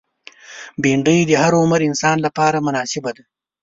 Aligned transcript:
بېنډۍ 0.81 1.19
د 1.25 1.31
هر 1.41 1.53
عمر 1.61 1.79
انسان 1.89 2.17
لپاره 2.25 2.57
مناسبه 2.67 3.11
ده 3.17 3.23